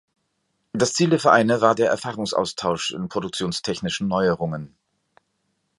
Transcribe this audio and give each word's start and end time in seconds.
Das 0.73 0.93
Ziel 0.93 1.11
der 1.11 1.19
Vereine 1.19 1.61
war 1.61 1.75
der 1.75 1.91
Erfahrungsaustausch 1.91 2.89
in 2.89 3.07
produktionstechnischen 3.07 4.07
Neuerungen. 4.07 4.75